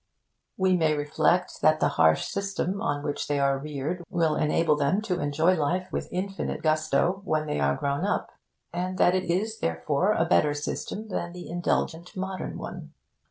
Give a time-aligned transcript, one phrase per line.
[0.57, 4.99] We may reflect that the harsh system on which they are reared will enable them
[5.03, 8.31] to enjoy life with infinite gusto when they are grown up,
[8.73, 12.93] and that it is, therefore, a better system than the indulgent modern one.